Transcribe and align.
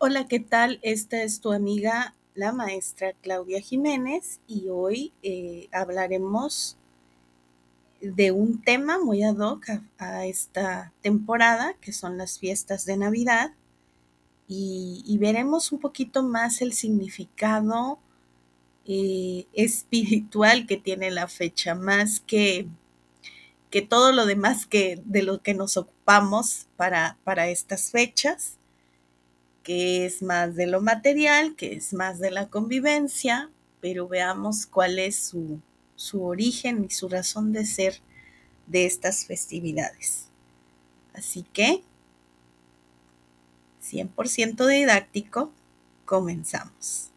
Hola, 0.00 0.28
¿qué 0.28 0.38
tal? 0.38 0.78
Esta 0.82 1.24
es 1.24 1.40
tu 1.40 1.52
amiga, 1.52 2.14
la 2.36 2.52
maestra 2.52 3.14
Claudia 3.14 3.60
Jiménez, 3.60 4.38
y 4.46 4.68
hoy 4.68 5.12
eh, 5.24 5.68
hablaremos 5.72 6.76
de 8.00 8.30
un 8.30 8.62
tema 8.62 9.00
muy 9.00 9.24
ad 9.24 9.38
hoc 9.38 9.66
a, 9.98 10.24
esta 10.24 10.92
temporada, 11.02 11.74
que 11.80 11.92
son 11.92 12.16
las 12.16 12.38
fiestas 12.38 12.84
de 12.84 12.96
Navidad, 12.96 13.54
y, 14.46 15.18
veremos 15.18 15.72
un 15.72 15.80
poquito 15.80 16.22
más 16.22 16.62
el 16.62 16.74
significado 16.74 17.98
eh, 18.86 19.46
espiritual 19.52 20.68
que 20.68 20.76
tiene 20.76 21.10
la 21.10 21.26
fecha, 21.26 21.74
más 21.74 22.20
que, 22.20 22.68
que 23.68 23.82
todo 23.82 24.12
lo 24.12 24.26
demás 24.26 24.64
que 24.64 25.02
de 25.06 25.22
lo 25.24 25.42
que 25.42 25.54
nos 25.54 25.76
ocupamos 25.76 26.68
para, 26.76 27.18
para 27.24 27.48
estas 27.48 27.90
fechas 27.90 28.57
que 29.68 30.06
es 30.06 30.22
más 30.22 30.56
de 30.56 30.66
lo 30.66 30.80
material, 30.80 31.54
que 31.54 31.74
es 31.74 31.92
más 31.92 32.18
de 32.20 32.30
la 32.30 32.48
convivencia, 32.48 33.50
pero 33.82 34.08
veamos 34.08 34.64
cuál 34.64 34.98
es 34.98 35.16
su, 35.16 35.60
su 35.94 36.24
origen 36.24 36.86
y 36.86 36.90
su 36.90 37.06
razón 37.06 37.52
de 37.52 37.66
ser 37.66 38.00
de 38.66 38.86
estas 38.86 39.26
festividades. 39.26 40.28
Así 41.12 41.42
que, 41.52 41.82
100% 43.82 44.66
didáctico, 44.66 45.52
comenzamos. 46.06 47.10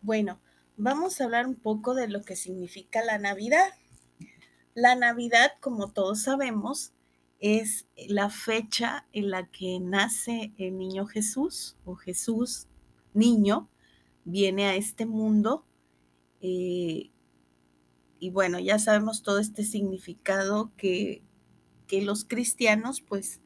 Bueno, 0.00 0.38
vamos 0.82 1.20
a 1.20 1.24
hablar 1.24 1.46
un 1.46 1.54
poco 1.54 1.94
de 1.94 2.08
lo 2.08 2.22
que 2.22 2.34
significa 2.34 3.04
la 3.04 3.16
Navidad. 3.16 3.68
La 4.74 4.96
Navidad, 4.96 5.52
como 5.60 5.92
todos 5.92 6.22
sabemos, 6.22 6.92
es 7.38 7.86
la 8.08 8.30
fecha 8.30 9.06
en 9.12 9.30
la 9.30 9.48
que 9.48 9.78
nace 9.78 10.52
el 10.58 10.76
niño 10.76 11.06
Jesús 11.06 11.76
o 11.84 11.94
Jesús, 11.94 12.66
niño, 13.14 13.68
viene 14.24 14.66
a 14.66 14.74
este 14.74 15.06
mundo. 15.06 15.64
Eh, 16.40 17.12
y 18.18 18.30
bueno, 18.30 18.58
ya 18.58 18.80
sabemos 18.80 19.22
todo 19.22 19.38
este 19.38 19.64
significado 19.64 20.72
que, 20.76 21.22
los 21.90 22.24
cristianos 22.24 23.02
pues, 23.02 23.42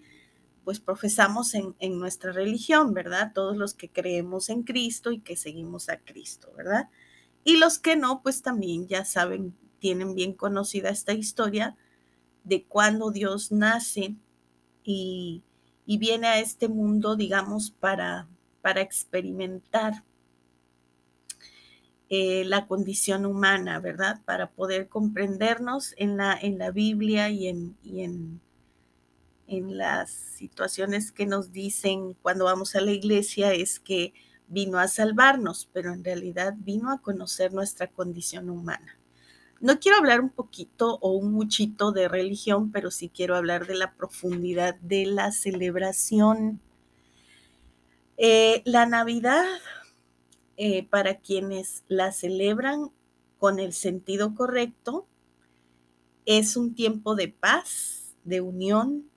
pues 0.62 0.78
profesamos 0.78 1.52
en, 1.54 1.74
en, 1.80 1.98
nuestra 1.98 2.30
religión, 2.30 2.94
¿verdad? 2.94 3.32
Todos 3.34 3.56
los 3.56 3.74
que 3.74 3.90
creemos 3.90 4.50
en 4.50 4.62
Cristo 4.62 5.10
y 5.10 5.18
que 5.18 5.36
seguimos 5.36 5.88
a 5.88 5.98
Cristo, 5.98 6.52
¿verdad? 6.56 6.88
Y 7.46 7.58
los 7.58 7.78
que 7.78 7.94
no, 7.94 8.22
pues 8.24 8.42
también 8.42 8.88
ya 8.88 9.04
saben, 9.04 9.56
tienen 9.78 10.16
bien 10.16 10.32
conocida 10.32 10.90
esta 10.90 11.12
historia 11.12 11.76
de 12.42 12.64
cuando 12.64 13.12
Dios 13.12 13.52
nace 13.52 14.16
y, 14.82 15.44
viene 15.86 16.26
a 16.26 16.40
este 16.40 16.66
mundo, 16.66 17.14
digamos, 17.14 17.70
para, 17.70 18.26
para 18.62 18.80
experimentar 18.80 20.02
eh, 22.08 22.44
la 22.46 22.66
condición 22.66 23.24
humana, 23.24 23.78
¿verdad? 23.78 24.20
Para 24.24 24.50
poder 24.50 24.88
comprendernos 24.88 25.94
en 25.98 26.16
la, 26.16 26.36
en 26.36 26.58
la 26.58 26.72
Biblia 26.72 27.30
y 27.30 27.46
en, 27.46 27.76
y 27.84 28.00
en, 28.00 28.40
en 29.46 29.78
las 29.78 30.10
situaciones 30.10 31.12
que 31.12 31.26
nos 31.26 31.52
dicen 31.52 32.14
cuando 32.22 32.46
vamos 32.46 32.74
a 32.74 32.80
la 32.80 32.90
iglesia, 32.90 33.52
es 33.52 33.78
que 33.78 34.14
vino 34.48 34.78
a 34.78 34.88
salvarnos, 34.88 35.68
pero 35.72 35.92
en 35.92 36.04
realidad 36.04 36.54
vino 36.56 36.90
a 36.90 37.00
conocer 37.00 37.52
nuestra 37.52 37.88
condición 37.88 38.50
humana. 38.50 38.98
No 39.60 39.80
quiero 39.80 39.98
hablar 39.98 40.20
un 40.20 40.28
poquito 40.28 40.98
o 41.00 41.12
un 41.12 41.32
muchito 41.32 41.92
de 41.92 42.08
religión, 42.08 42.70
pero 42.70 42.90
sí 42.90 43.08
quiero 43.08 43.36
hablar 43.36 43.66
de 43.66 43.74
la 43.74 43.94
profundidad 43.94 44.74
de 44.76 45.06
la 45.06 45.32
celebración. 45.32 46.60
Eh, 48.18 48.62
la 48.64 48.86
Navidad, 48.86 49.44
eh, 50.56 50.86
para 50.86 51.16
quienes 51.16 51.84
la 51.88 52.12
celebran 52.12 52.90
con 53.38 53.58
el 53.58 53.72
sentido 53.72 54.34
correcto, 54.34 55.06
es 56.26 56.56
un 56.56 56.74
tiempo 56.74 57.14
de 57.14 57.28
paz, 57.28 58.14
de 58.24 58.40
unión, 58.40 59.08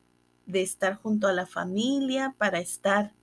de 0.45 0.61
estar 0.61 0.95
junto 0.95 1.27
a 1.27 1.33
la 1.33 1.47
familia, 1.47 2.35
para 2.37 2.59
estar 2.59 3.13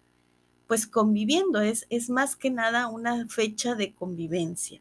pues 0.66 0.86
conviviendo, 0.86 1.60
es, 1.60 1.86
es 1.90 2.10
más 2.10 2.36
que 2.36 2.50
nada 2.50 2.88
una 2.88 3.26
fecha 3.28 3.74
de 3.74 3.94
convivencia, 3.94 4.80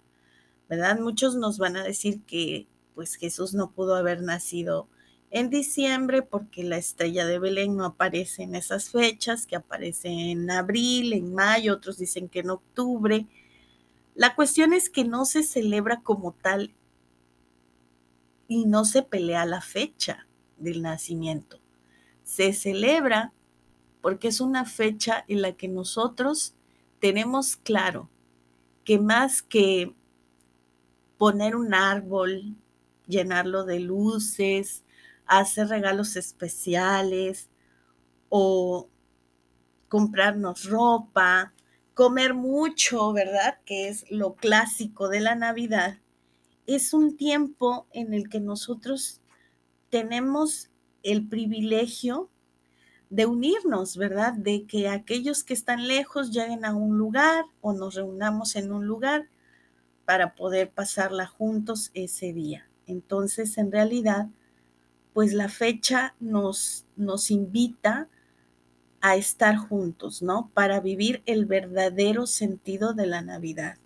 ¿verdad? 0.69 0.99
Muchos 0.99 1.35
nos 1.35 1.57
van 1.57 1.77
a 1.77 1.83
decir 1.83 2.21
que 2.23 2.67
pues 2.95 3.15
Jesús 3.15 3.53
no 3.53 3.71
pudo 3.71 3.95
haber 3.95 4.21
nacido 4.21 4.87
en 5.29 5.49
diciembre 5.49 6.21
porque 6.21 6.63
la 6.63 6.77
estrella 6.77 7.25
de 7.25 7.39
Belén 7.39 7.75
no 7.75 7.85
aparece 7.85 8.43
en 8.43 8.55
esas 8.55 8.89
fechas, 8.89 9.45
que 9.45 9.57
aparece 9.57 10.07
en 10.07 10.49
abril, 10.49 11.13
en 11.13 11.33
mayo, 11.33 11.73
otros 11.73 11.97
dicen 11.97 12.29
que 12.29 12.39
en 12.39 12.51
octubre. 12.51 13.27
La 14.15 14.33
cuestión 14.33 14.73
es 14.73 14.89
que 14.89 15.03
no 15.03 15.25
se 15.25 15.43
celebra 15.43 16.01
como 16.01 16.31
tal 16.31 16.73
y 18.47 18.65
no 18.65 18.85
se 18.85 19.01
pelea 19.03 19.45
la 19.45 19.61
fecha 19.61 20.25
del 20.57 20.81
nacimiento. 20.81 21.59
Se 22.23 22.53
celebra 22.53 23.33
porque 24.05 24.27
es 24.27 24.39
una 24.39 24.65
fecha 24.65 25.25
en 25.27 25.41
la 25.41 25.53
que 25.53 25.67
nosotros 25.67 26.53
tenemos 26.99 27.55
claro 27.55 28.07
que 28.83 28.99
más 28.99 29.41
que 29.41 29.95
poner 31.17 31.55
un 31.55 31.73
árbol, 31.73 32.55
llenarlo 33.07 33.65
de 33.65 33.79
luces, 33.79 34.83
hacer 35.25 35.69
regalos 35.69 36.17
especiales 36.17 37.49
o 38.29 38.89
comprarnos 39.89 40.65
ropa, 40.65 41.55
comer 41.95 42.35
mucho, 42.35 43.11
¿verdad? 43.11 43.57
Que 43.65 43.87
es 43.87 44.05
lo 44.11 44.35
clásico 44.35 45.09
de 45.09 45.21
la 45.21 45.33
Navidad. 45.33 45.97
Es 46.67 46.93
un 46.93 47.17
tiempo 47.17 47.87
en 47.91 48.13
el 48.13 48.29
que 48.29 48.39
nosotros 48.39 49.19
tenemos 49.89 50.69
el 51.01 51.27
privilegio 51.27 52.29
de 53.15 53.25
unirnos, 53.25 53.95
¿verdad? 53.95 54.33
De 54.33 54.65
que 54.65 54.89
aquellos 54.89 55.45
que 55.45 55.53
están 55.53 55.87
lejos 55.87 56.31
lleguen 56.31 56.65
a 56.65 56.75
un 56.75 56.97
lugar 56.97 57.45
o 57.61 57.71
nos 57.71 57.95
reunamos 57.95 58.57
en 58.57 58.73
un 58.73 58.85
lugar 58.85 59.29
para 60.03 60.35
poder 60.35 60.69
pasarla 60.69 61.25
juntos 61.25 61.91
ese 61.93 62.33
día. 62.33 62.67
Entonces, 62.87 63.57
en 63.57 63.71
realidad, 63.71 64.27
pues 65.13 65.31
la 65.31 65.47
fecha 65.47 66.13
nos, 66.19 66.85
nos 66.97 67.31
invita 67.31 68.09
a 68.99 69.15
estar 69.15 69.55
juntos, 69.55 70.21
¿no? 70.21 70.51
Para 70.53 70.81
vivir 70.81 71.23
el 71.25 71.45
verdadero 71.45 72.27
sentido 72.27 72.93
de 72.93 73.05
la 73.05 73.21
Navidad, 73.21 73.77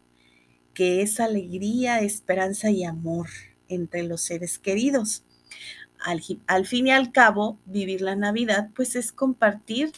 que 0.74 1.04
es 1.04 1.20
alegría, 1.20 2.00
esperanza 2.00 2.72
y 2.72 2.84
amor 2.84 3.28
entre 3.68 4.02
los 4.02 4.22
seres 4.22 4.58
queridos 4.58 5.24
al, 6.00 6.66
fin 6.66 6.88
y 6.88 6.92
al 6.92 7.12
cabo, 7.12 7.60
vivir 7.66 8.02
la 8.02 8.16
Navidad, 8.16 8.70
pues 8.76 8.96
es 8.96 9.12
compartir 9.12 9.92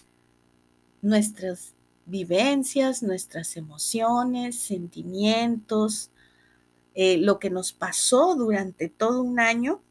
nuestras 1.01 1.75
vivencias, 2.05 3.03
nuestras 3.03 3.55
emociones, 3.57 4.59
sentimientos, 4.59 6.11
eh, 6.93 7.17
lo 7.17 7.39
que 7.39 7.49
nos 7.49 7.71
pasó 7.71 8.35
durante 8.35 8.89
todo 8.89 9.21
un 9.21 9.39
año 9.39 9.81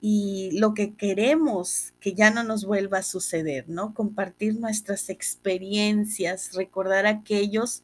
y 0.00 0.50
lo 0.58 0.74
que 0.74 0.94
queremos 0.94 1.94
que 2.00 2.14
ya 2.14 2.30
no 2.30 2.42
nos 2.44 2.64
vuelva 2.64 2.98
a 2.98 3.02
suceder, 3.02 3.68
¿no? 3.68 3.94
Compartir 3.94 4.58
nuestras 4.58 5.08
experiencias, 5.08 6.52
recordar 6.54 7.06
a 7.06 7.10
aquellos 7.10 7.82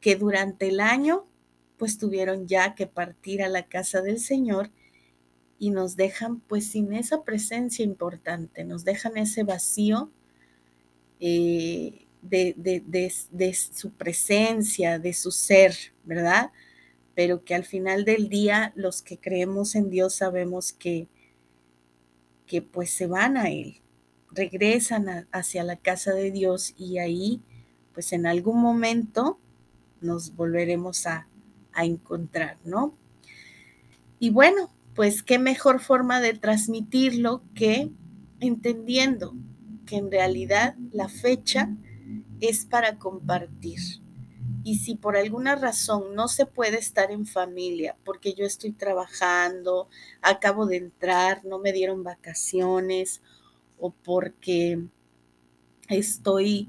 que 0.00 0.16
durante 0.16 0.68
el 0.68 0.80
año 0.80 1.26
pues 1.76 1.98
tuvieron 1.98 2.48
ya 2.48 2.74
que 2.74 2.86
partir 2.86 3.42
a 3.42 3.48
la 3.48 3.66
casa 3.66 4.02
del 4.02 4.18
Señor 4.18 4.70
y 5.58 5.70
nos 5.70 5.96
dejan 5.96 6.40
pues 6.40 6.70
sin 6.70 6.92
esa 6.92 7.22
presencia 7.22 7.84
importante, 7.84 8.64
nos 8.64 8.84
dejan 8.84 9.16
ese 9.16 9.42
vacío 9.42 10.10
eh, 11.20 12.06
de, 12.22 13.12
su 13.72 13.90
presencia, 13.90 14.98
de 14.98 15.12
su 15.14 15.30
ser, 15.30 15.74
¿verdad? 16.04 16.52
Pero 17.14 17.44
que 17.44 17.54
al 17.54 17.64
final 17.64 18.04
del 18.04 18.28
día 18.28 18.72
los 18.76 19.02
que 19.02 19.18
creemos 19.18 19.74
en 19.74 19.90
Dios 19.90 20.14
sabemos 20.14 20.72
que, 20.72 21.08
que 22.46 22.62
pues 22.62 22.90
se 22.90 23.06
van 23.06 23.36
a 23.36 23.50
Él, 23.50 23.80
regresan 24.30 25.26
hacia 25.32 25.64
la 25.64 25.76
casa 25.76 26.12
de 26.12 26.30
Dios 26.30 26.74
y 26.76 26.98
ahí 26.98 27.40
pues 27.94 28.12
en 28.12 28.26
algún 28.26 28.60
momento 28.60 29.38
nos 30.00 30.36
volveremos 30.36 31.06
a, 31.06 31.26
a 31.72 31.84
encontrar, 31.84 32.58
¿no? 32.64 32.94
Y 34.20 34.30
bueno, 34.30 34.70
pues 34.98 35.22
qué 35.22 35.38
mejor 35.38 35.78
forma 35.78 36.20
de 36.20 36.34
transmitirlo 36.34 37.44
que 37.54 37.92
entendiendo 38.40 39.32
que 39.86 39.94
en 39.94 40.10
realidad 40.10 40.74
la 40.90 41.08
fecha 41.08 41.72
es 42.40 42.64
para 42.64 42.98
compartir. 42.98 43.78
Y 44.64 44.78
si 44.78 44.96
por 44.96 45.16
alguna 45.16 45.54
razón 45.54 46.16
no 46.16 46.26
se 46.26 46.46
puede 46.46 46.78
estar 46.78 47.12
en 47.12 47.26
familia, 47.26 47.96
porque 48.04 48.34
yo 48.34 48.44
estoy 48.44 48.72
trabajando, 48.72 49.88
acabo 50.20 50.66
de 50.66 50.78
entrar, 50.78 51.44
no 51.44 51.60
me 51.60 51.72
dieron 51.72 52.02
vacaciones, 52.02 53.22
o 53.78 53.92
porque 53.92 54.82
estoy 55.88 56.68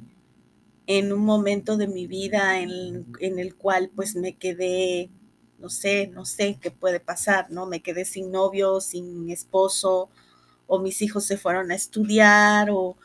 en 0.86 1.12
un 1.12 1.26
momento 1.26 1.78
de 1.78 1.88
mi 1.88 2.06
vida 2.06 2.60
en, 2.60 3.08
el 3.20 3.56
cual 3.56 3.90
pues 3.96 4.16
me 4.16 4.38
quedé, 4.38 5.10
no 5.60 5.70
sé, 5.70 6.08
no 6.08 6.26
sé 6.26 6.58
qué 6.62 6.72
puede 6.72 7.00
pasar, 7.00 7.52
¿no? 7.52 7.66
Me 7.66 7.82
quedé 7.82 8.06
sin 8.06 8.32
novio, 8.32 8.82
sin 8.82 9.30
esposo, 9.30 10.10
o 10.68 10.80
mis 10.80 11.02
hijos 11.02 11.26
se 11.26 11.38
fueron 11.38 11.72
a 11.72 11.76
estudiar, 11.76 12.70
o, 12.72 12.98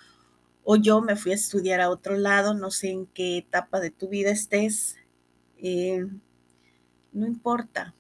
o 0.64 0.76
yo 0.76 1.00
me 1.02 1.16
fui 1.16 1.32
a 1.32 1.36
estudiar 1.36 1.80
a 1.80 1.90
otro 1.90 2.16
lado, 2.16 2.54
no 2.54 2.70
sé 2.70 2.90
en 2.90 3.06
qué 3.06 3.38
etapa 3.38 3.80
de 3.80 3.90
tu 3.90 4.08
vida 4.08 4.30
estés, 4.30 4.96
eh, 5.58 6.06
no 7.12 7.26
importa, 7.26 7.94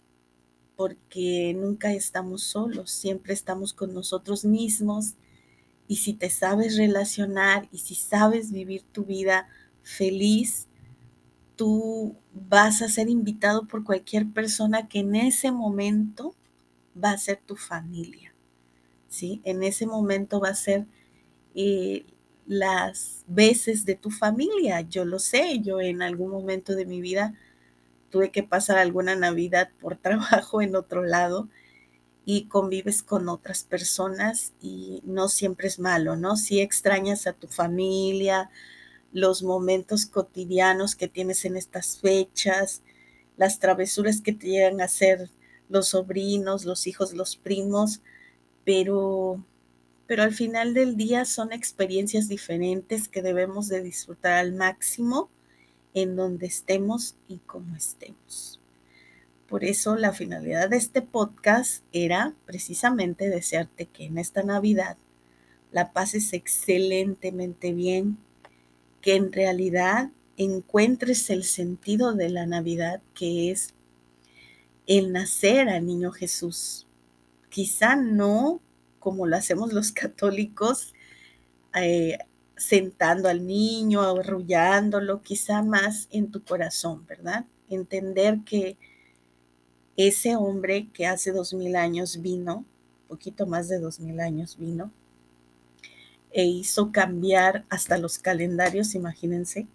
porque 0.76 1.54
nunca 1.56 1.92
estamos 1.92 2.42
solos, 2.42 2.90
siempre 2.90 3.34
estamos 3.34 3.72
con 3.74 3.94
nosotros 3.94 4.44
mismos 4.44 5.14
y 5.88 5.96
si 5.96 6.14
te 6.14 6.30
sabes 6.30 6.76
relacionar 6.76 7.68
y 7.72 7.78
si 7.78 7.94
sabes 7.94 8.52
vivir 8.52 8.84
tu 8.92 9.04
vida 9.04 9.48
feliz, 9.82 10.68
tú 11.56 12.16
vas 12.32 12.82
a 12.82 12.88
ser 12.88 13.08
invitado 13.08 13.66
por 13.66 13.84
cualquier 13.84 14.30
persona 14.32 14.88
que 14.88 15.00
en 15.00 15.14
ese 15.14 15.52
momento 15.52 16.34
va 17.02 17.12
a 17.12 17.18
ser 17.18 17.40
tu 17.44 17.56
familia. 17.56 18.34
¿sí? 19.08 19.40
En 19.44 19.62
ese 19.62 19.86
momento 19.86 20.40
va 20.40 20.48
a 20.48 20.54
ser 20.54 20.86
eh, 21.54 22.04
las 22.46 23.24
veces 23.26 23.84
de 23.84 23.94
tu 23.94 24.10
familia. 24.10 24.80
Yo 24.82 25.04
lo 25.04 25.18
sé, 25.18 25.60
yo 25.60 25.80
en 25.80 26.02
algún 26.02 26.30
momento 26.30 26.74
de 26.74 26.86
mi 26.86 27.00
vida 27.00 27.34
tuve 28.10 28.30
que 28.30 28.42
pasar 28.42 28.78
alguna 28.78 29.16
Navidad 29.16 29.70
por 29.80 29.96
trabajo 30.02 30.60
en 30.62 30.76
otro 30.76 31.04
lado 31.04 31.48
y 32.26 32.46
convives 32.46 33.02
con 33.02 33.28
otras 33.28 33.64
personas 33.64 34.54
y 34.60 35.02
no 35.04 35.28
siempre 35.28 35.68
es 35.68 35.78
malo, 35.78 36.16
¿no? 36.16 36.36
Si 36.36 36.60
extrañas 36.60 37.26
a 37.26 37.34
tu 37.34 37.48
familia, 37.48 38.50
los 39.14 39.42
momentos 39.42 40.04
cotidianos 40.04 40.96
que 40.96 41.08
tienes 41.08 41.46
en 41.46 41.56
estas 41.56 41.98
fechas, 41.98 42.82
las 43.38 43.60
travesuras 43.60 44.20
que 44.20 44.32
te 44.34 44.48
llegan 44.48 44.82
a 44.82 44.84
hacer 44.84 45.30
los 45.70 45.88
sobrinos, 45.88 46.66
los 46.66 46.86
hijos, 46.86 47.14
los 47.14 47.36
primos, 47.36 48.02
pero 48.64 49.42
pero 50.06 50.22
al 50.22 50.34
final 50.34 50.74
del 50.74 50.96
día 50.96 51.24
son 51.24 51.52
experiencias 51.52 52.28
diferentes 52.28 53.08
que 53.08 53.22
debemos 53.22 53.68
de 53.68 53.82
disfrutar 53.82 54.34
al 54.34 54.52
máximo 54.52 55.30
en 55.94 56.16
donde 56.16 56.46
estemos 56.46 57.16
y 57.26 57.38
como 57.38 57.74
estemos. 57.74 58.60
Por 59.48 59.64
eso 59.64 59.96
la 59.96 60.12
finalidad 60.12 60.68
de 60.68 60.76
este 60.76 61.00
podcast 61.00 61.84
era 61.92 62.34
precisamente 62.44 63.30
desearte 63.30 63.86
que 63.86 64.04
en 64.04 64.18
esta 64.18 64.42
Navidad 64.42 64.98
la 65.72 65.92
pases 65.92 66.32
excelentemente 66.32 67.72
bien, 67.72 68.18
que 69.04 69.16
en 69.16 69.34
realidad 69.34 70.08
encuentres 70.38 71.28
el 71.28 71.44
sentido 71.44 72.14
de 72.14 72.30
la 72.30 72.46
Navidad, 72.46 73.02
que 73.12 73.50
es 73.50 73.74
el 74.86 75.12
nacer 75.12 75.68
al 75.68 75.84
niño 75.84 76.10
Jesús. 76.10 76.86
Quizá 77.50 77.96
no 77.96 78.62
como 79.00 79.26
lo 79.26 79.36
hacemos 79.36 79.74
los 79.74 79.92
católicos, 79.92 80.94
eh, 81.74 82.16
sentando 82.56 83.28
al 83.28 83.46
niño, 83.46 84.00
arrullándolo, 84.00 85.20
quizá 85.20 85.62
más 85.62 86.08
en 86.10 86.30
tu 86.30 86.42
corazón, 86.42 87.04
¿verdad? 87.06 87.44
Entender 87.68 88.38
que 88.46 88.78
ese 89.98 90.34
hombre 90.34 90.88
que 90.94 91.06
hace 91.06 91.30
dos 91.30 91.52
mil 91.52 91.76
años 91.76 92.22
vino, 92.22 92.64
poquito 93.06 93.46
más 93.46 93.68
de 93.68 93.80
dos 93.80 94.00
mil 94.00 94.18
años 94.20 94.56
vino, 94.56 94.90
e 96.34 96.44
hizo 96.44 96.90
cambiar 96.90 97.64
hasta 97.70 97.96
los 97.96 98.18
calendarios, 98.18 98.96
imagínense, 98.96 99.68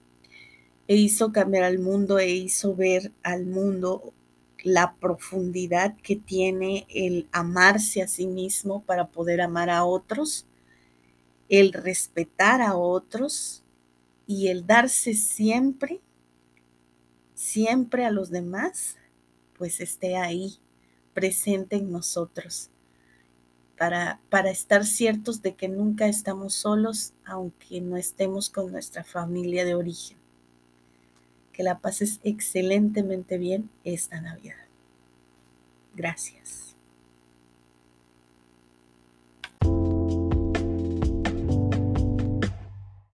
e 0.89 0.95
hizo 0.97 1.31
cambiar 1.31 1.63
al 1.63 1.79
mundo, 1.79 2.19
e 2.19 2.29
hizo 2.29 2.75
ver 2.75 3.13
al 3.23 3.45
mundo 3.45 4.13
la 4.63 4.93
profundidad 4.95 5.95
que 6.03 6.17
tiene 6.17 6.85
el 6.89 7.29
amarse 7.31 8.01
a 8.01 8.09
sí 8.09 8.27
mismo 8.27 8.83
para 8.83 9.07
poder 9.07 9.39
amar 9.39 9.69
a 9.69 9.85
otros, 9.85 10.45
el 11.47 11.71
respetar 11.71 12.61
a 12.61 12.75
otros 12.75 13.63
y 14.27 14.49
el 14.49 14.67
darse 14.67 15.13
siempre, 15.13 16.01
siempre 17.35 18.03
a 18.03 18.11
los 18.11 18.31
demás, 18.31 18.97
pues 19.57 19.79
esté 19.79 20.17
ahí, 20.17 20.57
presente 21.13 21.77
en 21.77 21.89
nosotros, 21.89 22.69
para, 23.79 24.19
para 24.29 24.51
estar 24.51 24.85
ciertos 24.85 25.41
de 25.41 25.55
que 25.55 25.69
nunca 25.69 26.07
estamos 26.07 26.53
solos, 26.53 27.13
aunque 27.25 27.81
no 27.81 27.97
estemos 27.97 28.51
con 28.51 28.71
nuestra 28.71 29.03
familia 29.03 29.65
de 29.65 29.73
origen 29.73 30.19
que 31.59 31.63
la 31.63 31.79
pases 31.79 32.21
excelentemente 32.23 33.37
bien 33.37 33.69
esta 33.83 34.21
Navidad. 34.21 34.55
Gracias. 35.93 36.68